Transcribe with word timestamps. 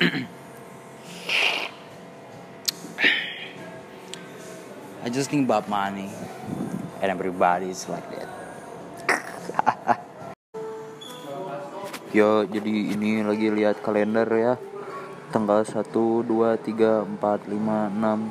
I 0.00 0.08
just 5.12 5.28
think 5.28 5.44
about 5.44 5.68
money, 5.68 6.08
and 7.04 7.12
everybody 7.12 7.68
is 7.68 7.84
like 7.84 8.08
that. 8.16 8.24
Yo, 12.16 12.48
jadi 12.48 12.96
ini 12.96 13.20
lagi 13.20 13.52
lihat 13.52 13.84
kalender 13.84 14.24
ya. 14.32 14.56
Tanggal 15.36 15.68
1, 15.68 15.92
2, 15.92 16.24
3, 16.24 16.64
4, 16.64 17.20
5, 17.20 17.44
6, 17.44 17.60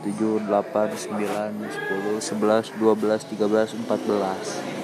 7, 0.09 0.41
8, 0.49 0.73
9, 1.13 1.69
10, 1.69 2.33
11, 2.33 2.73
12, 2.81 2.97
13, 3.29 3.85
14. 3.85 4.78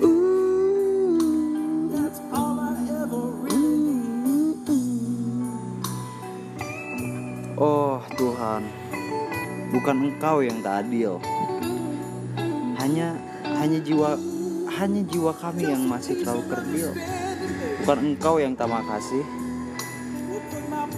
Ooh. 0.00 0.40
Oh 7.60 8.00
Tuhan, 8.16 8.64
bukan 9.68 9.96
Engkau 10.08 10.40
yang 10.40 10.64
tak 10.64 10.88
adil. 10.88 11.20
Hanya 12.80 13.12
hanya 13.60 13.76
jiwa 13.84 14.16
hanya 14.80 15.04
jiwa 15.04 15.36
kami 15.36 15.68
yang 15.68 15.84
masih 15.84 16.24
terlalu 16.24 16.48
kerdil. 16.48 16.96
Bukan 17.84 17.98
Engkau 18.00 18.40
yang 18.40 18.56
tak 18.56 18.72
makasih. 18.72 19.20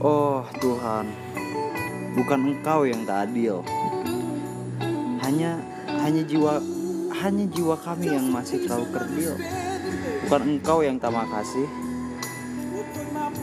Oh 0.00 0.37
Tuhan, 0.68 1.08
bukan 2.12 2.40
Engkau 2.52 2.84
yang 2.84 3.08
tak 3.08 3.32
adil. 3.32 3.64
Hanya 5.24 5.56
hanya 6.04 6.20
jiwa 6.28 6.60
hanya 7.24 7.48
jiwa 7.48 7.72
kami 7.80 8.12
yang 8.12 8.28
masih 8.28 8.68
terlalu 8.68 8.92
kerdil. 8.92 9.32
Bukan 10.28 10.42
Engkau 10.44 10.84
yang 10.84 11.00
tak 11.00 11.16
makasih. 11.16 11.64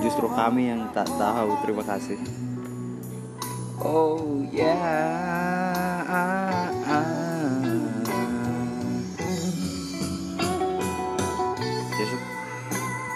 Justru 0.05 0.29
kami 0.29 0.69
yang 0.69 0.85
tak 0.93 1.09
tahu 1.17 1.49
terima 1.65 1.81
kasih. 1.81 2.21
Oh 3.81 4.45
yeah. 4.53 5.94